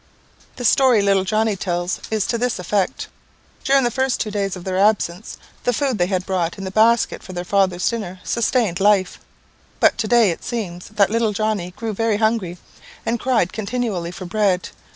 [0.55, 3.07] The story little Johnnie tells is to this effect.
[3.63, 6.71] During the first two days of their absence, the food they had brought in the
[6.71, 9.19] basket for their father's dinner sustained life;
[9.79, 12.57] but to day, it seems that little Johnnie grew very hungry,
[13.05, 14.69] and cried continually for bread.